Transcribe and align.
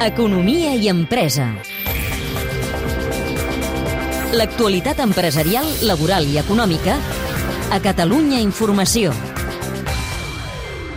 Economia 0.00 0.72
i 0.74 0.88
empresa. 0.90 1.44
L'actualitat 4.34 4.98
empresarial, 5.04 5.68
laboral 5.86 6.26
i 6.26 6.40
econòmica 6.40 6.96
a 7.70 7.78
Catalunya 7.84 8.40
Informació. 8.42 9.12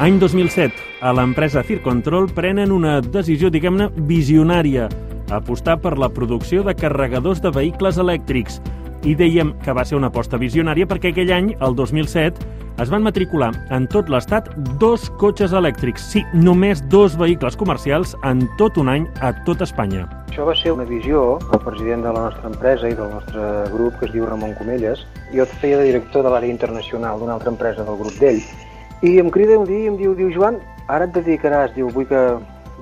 Any 0.02 0.18
2007, 0.18 0.74
a 1.06 1.14
l'empresa 1.14 1.62
Circontrol 1.68 2.32
prenen 2.34 2.74
una 2.74 2.98
decisió, 3.02 3.52
diguem-ne, 3.54 3.92
visionària, 4.10 4.90
apostar 5.30 5.78
per 5.84 6.00
la 6.02 6.10
producció 6.10 6.64
de 6.66 6.74
carregadors 6.74 7.44
de 7.44 7.54
vehicles 7.54 8.02
elèctrics. 8.02 8.58
I 9.06 9.14
dèiem 9.20 9.54
que 9.62 9.76
va 9.76 9.86
ser 9.86 10.00
una 10.00 10.10
aposta 10.10 10.42
visionària 10.42 10.90
perquè 10.90 11.14
aquell 11.14 11.34
any, 11.36 11.54
el 11.62 11.78
2007, 11.78 12.53
es 12.82 12.90
van 12.90 13.04
matricular 13.06 13.52
en 13.76 13.86
tot 13.92 14.10
l'estat 14.10 14.48
dos 14.82 15.06
cotxes 15.22 15.54
elèctrics. 15.54 16.06
Sí, 16.14 16.24
només 16.34 16.82
dos 16.90 17.18
vehicles 17.20 17.58
comercials 17.60 18.16
en 18.26 18.48
tot 18.58 18.80
un 18.82 18.90
any 18.90 19.06
a 19.22 19.34
tot 19.46 19.62
Espanya. 19.62 20.08
Això 20.32 20.48
va 20.48 20.56
ser 20.58 20.74
una 20.74 20.88
visió 20.90 21.38
del 21.52 21.62
president 21.62 22.02
de 22.08 22.14
la 22.16 22.26
nostra 22.30 22.50
empresa 22.50 22.90
i 22.90 22.98
del 22.98 23.12
nostre 23.14 23.44
grup, 23.74 24.00
que 24.00 24.08
es 24.10 24.14
diu 24.16 24.26
Ramon 24.26 24.56
Comelles. 24.58 25.06
Jo 25.36 25.46
feia 25.62 25.78
de 25.78 25.92
director 25.92 26.26
de 26.26 26.34
l'àrea 26.34 26.50
internacional 26.50 27.22
d'una 27.22 27.38
altra 27.38 27.54
empresa 27.54 27.86
del 27.86 28.00
grup 28.00 28.18
d'ell. 28.18 28.42
I 29.06 29.20
em 29.22 29.30
crida 29.30 29.60
un 29.60 29.68
dia 29.70 29.86
i 29.86 29.92
em 29.92 30.00
diu, 30.00 30.16
diu 30.18 30.32
Joan, 30.34 30.58
ara 30.88 31.06
et 31.06 31.14
dedicaràs, 31.14 31.76
diu, 31.78 31.92
vull 31.94 32.08
que 32.10 32.24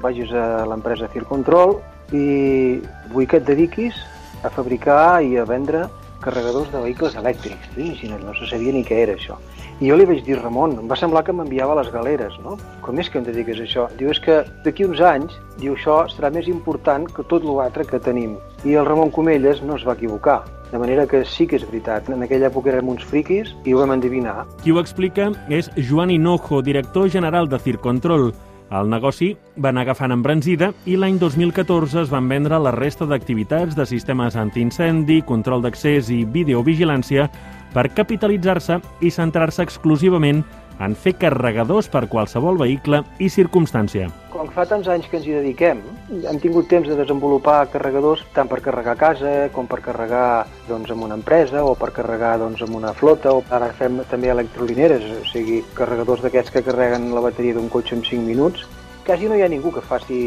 vagis 0.02 0.32
a 0.32 0.64
l'empresa 0.70 1.10
Circontrol 1.14 1.80
i 2.16 2.80
vull 3.12 3.28
que 3.28 3.42
et 3.42 3.48
dediquis 3.48 3.98
a 4.44 4.50
fabricar 4.50 5.22
i 5.22 5.36
a 5.38 5.46
vendre 5.46 5.88
carregadors 6.22 6.72
de 6.72 6.82
vehicles 6.86 7.18
elèctrics. 7.18 7.74
Imagina't, 7.76 8.24
no 8.24 8.34
se 8.38 8.48
sabia 8.50 8.74
ni 8.74 8.86
què 8.86 9.02
era 9.04 9.18
això. 9.18 9.38
I 9.82 9.88
jo 9.90 9.96
li 9.98 10.06
vaig 10.06 10.20
dir, 10.22 10.36
Ramon, 10.38 10.76
em 10.78 10.86
va 10.86 10.94
semblar 10.94 11.24
que 11.26 11.34
m'enviava 11.34 11.74
les 11.80 11.88
galeres, 11.90 12.36
no? 12.44 12.54
Com 12.86 13.00
és 13.02 13.08
que 13.10 13.18
em 13.18 13.24
dediques 13.26 13.58
a 13.58 13.64
això? 13.66 13.86
Diu, 13.98 14.12
és 14.14 14.20
que 14.22 14.36
d'aquí 14.62 14.86
uns 14.86 15.00
anys, 15.02 15.34
diu, 15.58 15.74
això 15.74 16.04
serà 16.12 16.30
més 16.30 16.46
important 16.52 17.08
que 17.10 17.26
tot 17.32 17.42
l'altre 17.48 17.88
que 17.90 17.98
tenim. 17.98 18.36
I 18.62 18.76
el 18.78 18.86
Ramon 18.86 19.10
Comelles 19.10 19.64
no 19.66 19.80
es 19.80 19.86
va 19.88 19.96
equivocar. 19.98 20.44
De 20.70 20.78
manera 20.78 21.08
que 21.10 21.24
sí 21.26 21.48
que 21.50 21.58
és 21.58 21.66
veritat. 21.66 22.12
En 22.14 22.22
aquella 22.22 22.52
època 22.52 22.70
érem 22.70 22.92
uns 22.94 23.02
friquis 23.10 23.56
i 23.66 23.74
ho 23.74 23.82
vam 23.82 23.96
endevinar. 23.98 24.46
Qui 24.62 24.70
ho 24.70 24.78
explica 24.80 25.32
és 25.50 25.72
Joan 25.90 26.14
Hinojo, 26.14 26.62
director 26.62 27.10
general 27.10 27.50
de 27.50 27.58
Circontrol. 27.58 28.30
El 28.72 28.88
negoci 28.88 29.34
va 29.58 29.74
anar 29.74 29.82
agafant 29.84 30.14
embranzida 30.14 30.70
i 30.88 30.94
l'any 30.96 31.18
2014 31.20 32.06
es 32.06 32.14
van 32.14 32.30
vendre 32.32 32.56
la 32.62 32.72
resta 32.72 33.04
d'activitats 33.10 33.76
de 33.76 33.84
sistemes 33.90 34.38
antiincendi, 34.40 35.24
control 35.28 35.66
d'accés 35.66 36.14
i 36.14 36.22
videovigilància 36.24 37.26
per 37.74 37.90
capitalitzar-se 37.96 38.80
i 39.02 39.12
centrar-se 39.12 39.64
exclusivament 39.64 40.44
en 40.82 40.96
fer 40.98 41.14
carregadors 41.22 41.88
per 41.92 42.08
qualsevol 42.10 42.58
vehicle 42.58 43.04
i 43.22 43.30
circumstància. 43.30 44.08
Com 44.32 44.50
fa 44.56 44.66
tants 44.66 44.88
anys 44.90 45.08
que 45.12 45.20
ens 45.20 45.28
hi 45.28 45.36
dediquem, 45.36 45.82
hem 46.10 46.40
tingut 46.42 46.70
temps 46.72 46.90
de 46.90 46.98
desenvolupar 46.98 47.60
carregadors 47.74 48.24
tant 48.36 48.50
per 48.50 48.62
carregar 48.66 48.96
a 48.96 49.02
casa 49.02 49.34
com 49.56 49.70
per 49.70 49.82
carregar 49.86 50.48
doncs, 50.70 50.90
en 50.90 51.04
una 51.06 51.20
empresa 51.20 51.64
o 51.68 51.76
per 51.78 51.92
carregar 51.96 52.38
doncs, 52.42 52.64
en 52.66 52.76
una 52.78 52.96
flota 52.98 53.36
o 53.38 53.44
ara 53.54 53.70
fem 53.78 54.02
també 54.10 54.32
electrolineres, 54.34 55.06
o 55.22 55.26
sigui, 55.30 55.62
carregadors 55.78 56.26
d'aquests 56.26 56.56
que 56.56 56.66
carreguen 56.66 57.12
la 57.14 57.26
bateria 57.28 57.60
d'un 57.60 57.70
cotxe 57.70 57.98
en 58.00 58.06
5 58.08 58.26
minuts. 58.26 58.66
Quasi 59.06 59.28
no 59.28 59.36
hi 59.36 59.42
ha 59.42 59.50
ningú 59.50 59.72
que 59.74 59.82
faci 59.82 60.18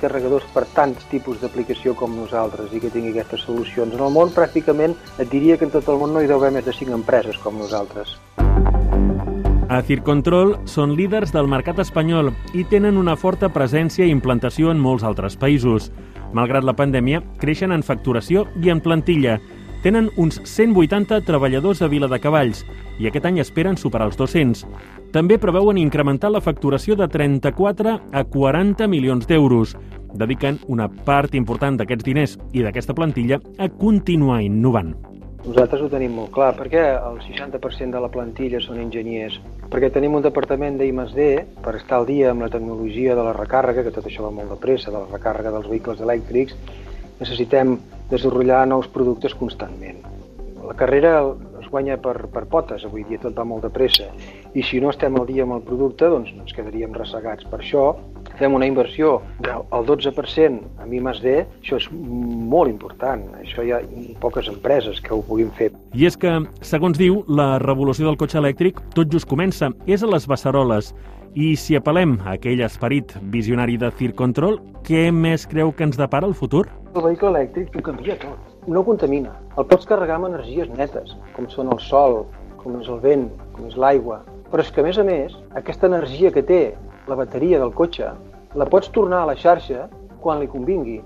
carregadors 0.00 0.46
per 0.54 0.64
tants 0.76 1.04
tipus 1.10 1.42
d'aplicació 1.42 1.92
com 1.98 2.14
nosaltres 2.16 2.72
i 2.72 2.80
que 2.80 2.90
tingui 2.92 3.12
aquestes 3.12 3.44
solucions. 3.44 3.92
En 3.92 4.00
el 4.00 4.14
món 4.14 4.32
pràcticament 4.32 4.96
et 5.20 5.28
diria 5.28 5.58
que 5.60 5.68
en 5.68 5.74
tot 5.74 5.90
el 5.92 6.00
món 6.00 6.14
no 6.16 6.22
hi 6.22 6.30
deu 6.30 6.40
haver 6.40 6.54
més 6.56 6.64
de 6.64 6.72
5 6.72 6.96
empreses 6.96 7.36
com 7.44 7.60
nosaltres. 7.60 8.16
A 9.68 9.80
Circontrol 9.84 10.54
són 10.68 10.92
líders 10.96 11.32
del 11.34 11.48
mercat 11.52 11.80
espanyol 11.84 12.32
i 12.56 12.64
tenen 12.70 12.96
una 13.00 13.16
forta 13.16 13.48
presència 13.52 14.06
i 14.06 14.12
implantació 14.12 14.72
en 14.72 14.80
molts 14.80 15.04
altres 15.04 15.36
països. 15.40 15.90
Malgrat 16.32 16.64
la 16.64 16.76
pandèmia, 16.76 17.22
creixen 17.40 17.72
en 17.72 17.84
facturació 17.84 18.46
i 18.62 18.72
en 18.72 18.80
plantilla. 18.84 19.38
Tenen 19.84 20.06
uns 20.16 20.38
180 20.48 21.18
treballadors 21.28 21.82
a 21.84 21.90
Vila 21.92 22.08
de 22.08 22.16
Cavalls 22.16 22.62
i 22.96 23.04
aquest 23.04 23.26
any 23.28 23.36
esperen 23.42 23.76
superar 23.76 24.06
els 24.08 24.16
200. 24.16 24.62
També 25.12 25.36
preveuen 25.36 25.76
incrementar 25.76 26.30
la 26.32 26.40
facturació 26.40 26.96
de 26.96 27.04
34 27.12 27.92
a 28.08 28.22
40 28.24 28.88
milions 28.88 29.28
d'euros. 29.28 29.74
Dediquen 30.16 30.56
una 30.72 30.86
part 30.88 31.36
important 31.36 31.76
d'aquests 31.76 32.06
diners 32.06 32.38
i 32.56 32.64
d'aquesta 32.64 32.96
plantilla 32.96 33.36
a 33.60 33.68
continuar 33.68 34.38
innovant. 34.46 34.94
Nosaltres 35.44 35.84
ho 35.84 35.90
tenim 35.92 36.16
molt 36.16 36.32
clar, 36.32 36.54
perquè 36.56 36.86
el 36.96 37.20
60% 37.20 37.92
de 37.92 38.00
la 38.00 38.08
plantilla 38.08 38.62
són 38.64 38.80
enginyers, 38.80 39.36
perquè 39.68 39.90
tenim 39.92 40.16
un 40.16 40.24
departament 40.24 40.80
d'I+D 40.80 41.26
per 41.60 41.74
estar 41.76 41.98
al 41.98 42.08
dia 42.08 42.30
amb 42.32 42.46
la 42.46 42.48
tecnologia 42.48 43.12
de 43.12 43.28
la 43.28 43.36
recàrrega, 43.36 43.84
que 43.84 43.92
tot 43.92 44.08
això 44.08 44.24
va 44.24 44.32
molt 44.32 44.48
de 44.48 44.56
pressa, 44.64 44.88
de 44.88 44.96
la 44.96 45.10
recàrrega 45.12 45.52
dels 45.52 45.68
vehicles 45.68 46.00
elèctrics, 46.00 46.56
necessitem 47.20 47.76
desenvolupar 48.10 48.66
nous 48.68 48.88
productes 48.88 49.34
constantment. 49.34 50.02
La 50.64 50.74
carrera 50.74 51.18
es 51.60 51.68
guanya 51.68 51.96
per, 52.00 52.28
per 52.32 52.46
potes, 52.48 52.84
avui 52.86 53.04
dia 53.08 53.20
tot 53.20 53.36
va 53.36 53.44
molt 53.44 53.66
de 53.66 53.70
pressa, 53.72 54.06
i 54.56 54.62
si 54.64 54.80
no 54.80 54.90
estem 54.92 55.16
al 55.18 55.26
dia 55.28 55.44
amb 55.44 55.58
el 55.58 55.64
producte, 55.66 56.08
doncs 56.08 56.32
ens 56.32 56.54
quedaríem 56.56 56.94
ressegats. 56.96 57.44
Per 57.50 57.60
això 57.60 57.84
fem 58.38 58.54
una 58.56 58.66
inversió 58.66 59.18
del 59.44 59.86
12% 59.88 60.84
en 60.84 60.94
I+D, 60.94 61.34
això 61.60 61.80
és 61.80 61.88
molt 61.92 62.70
important. 62.70 63.26
Això 63.42 63.64
hi 63.64 63.74
ha 63.74 63.80
poques 64.22 64.48
empreses 64.48 65.00
que 65.04 65.14
ho 65.14 65.22
puguin 65.26 65.52
fer. 65.58 65.70
I 65.94 66.08
és 66.08 66.16
que, 66.16 66.38
segons 66.62 66.98
diu, 66.98 67.22
la 67.28 67.58
revolució 67.62 68.08
del 68.08 68.18
cotxe 68.20 68.40
elèctric 68.40 68.80
tot 68.96 69.12
just 69.12 69.28
comença. 69.30 69.70
És 69.86 70.02
a 70.02 70.10
les 70.10 70.28
Beceroles. 70.30 70.94
I 71.34 71.56
si 71.58 71.74
apel·lem 71.74 72.20
a 72.22 72.36
aquell 72.36 72.62
esperit 72.62 73.16
visionari 73.34 73.74
de 73.76 73.90
Circontrol, 73.98 74.60
què 74.84 75.06
més 75.16 75.46
creu 75.48 75.70
que 75.72 75.86
ens 75.86 75.96
depara 75.96 76.28
el 76.28 76.34
futur? 76.36 76.66
El 76.92 77.04
vehicle 77.06 77.30
elèctric 77.30 77.76
ho 77.78 77.82
canvia 77.86 78.18
tot. 78.20 78.40
No 78.68 78.82
contamina. 78.84 79.30
El 79.56 79.64
pots 79.70 79.88
carregar 79.88 80.18
amb 80.18 80.28
energies 80.28 80.68
netes, 80.76 81.14
com 81.32 81.46
són 81.48 81.70
el 81.72 81.78
sol, 81.80 82.18
com 82.60 82.76
és 82.76 82.90
el 82.92 82.98
vent, 83.00 83.30
com 83.54 83.70
és 83.70 83.78
l'aigua. 83.80 84.18
Però 84.50 84.60
és 84.60 84.68
que, 84.70 84.82
a 84.82 84.84
més 84.84 84.98
a 85.00 85.04
més, 85.08 85.32
aquesta 85.56 85.88
energia 85.88 86.32
que 86.34 86.44
té 86.44 86.60
la 87.08 87.16
bateria 87.16 87.60
del 87.62 87.72
cotxe 87.72 88.10
la 88.60 88.66
pots 88.68 88.92
tornar 88.92 89.22
a 89.22 89.30
la 89.30 89.36
xarxa 89.40 89.86
quan 90.20 90.42
li 90.42 90.50
convingui. 90.52 90.98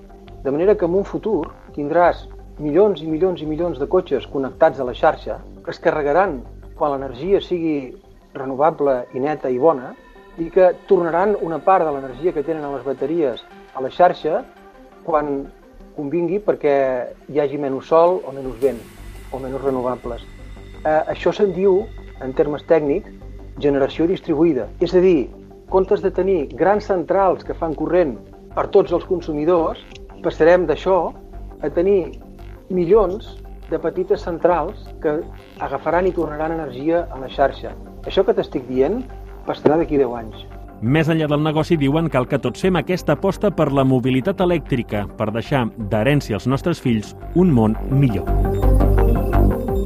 De 0.42 0.50
manera 0.50 0.74
que 0.74 0.88
en 0.90 0.98
un 0.98 1.06
futur 1.06 1.46
tindràs 1.76 2.24
milions 2.58 2.98
i 3.02 3.06
milions 3.06 3.42
i 3.42 3.46
milions 3.46 3.78
de 3.78 3.86
cotxes 3.86 4.26
connectats 4.32 4.82
a 4.82 4.88
la 4.88 4.96
xarxa 4.98 5.38
que 5.62 5.70
es 5.70 5.78
carregaran 5.78 6.40
quan 6.74 6.96
l'energia 6.96 7.38
sigui 7.46 7.94
renovable 8.34 9.04
i 9.14 9.22
neta 9.22 9.54
i 9.54 9.62
bona 9.62 9.94
i 10.38 10.50
que 10.50 10.72
tornaran 10.90 11.36
una 11.42 11.62
part 11.62 11.86
de 11.86 11.94
l'energia 11.94 12.34
que 12.34 12.42
tenen 12.46 12.66
a 12.66 12.74
les 12.74 12.84
bateries 12.86 13.46
a 13.74 13.82
la 13.84 13.90
xarxa 13.90 14.42
quan 15.04 15.46
convingui 15.96 16.38
perquè 16.44 16.74
hi 17.28 17.40
hagi 17.40 17.58
menys 17.58 17.88
sol 17.90 18.20
o 18.24 18.34
menys 18.34 18.58
vent 18.62 18.80
o 19.32 19.40
menys 19.42 19.62
renovables. 19.62 20.22
Eh, 20.84 21.02
això 21.14 21.32
se'n 21.34 21.52
diu, 21.56 21.82
en 22.22 22.32
termes 22.38 22.64
tècnics, 22.70 23.10
generació 23.58 24.06
distribuïda. 24.06 24.68
És 24.80 24.94
a 24.94 25.02
dir, 25.02 25.28
comptes 25.70 26.02
de 26.04 26.12
tenir 26.14 26.48
grans 26.56 26.86
centrals 26.88 27.44
que 27.44 27.56
fan 27.58 27.74
corrent 27.78 28.16
per 28.54 28.68
tots 28.74 28.94
els 28.94 29.04
consumidors, 29.08 29.82
passarem 30.22 30.66
d'això 30.66 31.12
a 31.62 31.70
tenir 31.74 32.18
milions 32.70 33.36
de 33.68 33.78
petites 33.78 34.22
centrals 34.24 34.86
que 35.02 35.18
agafaran 35.64 36.08
i 36.08 36.14
tornaran 36.16 36.56
energia 36.56 37.06
a 37.10 37.18
la 37.20 37.28
xarxa. 37.32 37.74
Això 38.06 38.24
que 38.24 38.34
t'estic 38.36 38.64
dient 38.70 39.02
passarà 39.46 39.76
d'aquí 39.76 40.00
10 40.00 40.16
anys. 40.22 40.57
Més 40.80 41.08
enllà 41.10 41.26
del 41.26 41.42
negoci, 41.42 41.74
diuen 41.76 42.06
cal 42.06 42.28
que 42.30 42.38
tots 42.38 42.62
fem 42.62 42.76
aquesta 42.78 43.16
aposta 43.16 43.50
per 43.50 43.72
la 43.74 43.82
mobilitat 43.82 44.38
elèctrica, 44.44 45.06
per 45.18 45.32
deixar 45.34 45.64
d'herència 45.90 46.38
als 46.38 46.46
nostres 46.46 46.78
fills 46.78 47.16
un 47.34 47.50
món 47.50 47.74
millor. 47.90 48.28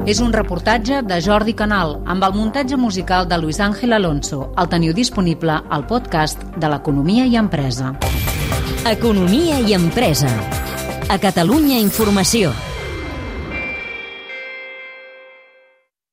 És 0.04 0.20
un 0.20 0.32
reportatge 0.34 0.98
de 1.06 1.20
Jordi 1.22 1.54
Canal 1.56 2.00
amb 2.10 2.26
el 2.26 2.34
muntatge 2.34 2.76
musical 2.76 3.28
de 3.30 3.38
Luis 3.38 3.60
Ángel 3.60 3.94
Alonso. 3.96 4.50
El 4.58 4.68
teniu 4.68 4.92
disponible 4.92 5.60
al 5.70 5.86
podcast 5.86 6.42
de 6.58 6.68
l'Economia 6.68 7.24
i 7.24 7.38
Empresa. 7.40 7.94
Economia 8.90 9.62
i 9.62 9.78
Empresa. 9.78 10.28
A 11.08 11.16
Catalunya 11.22 11.78
Informació. 11.78 12.52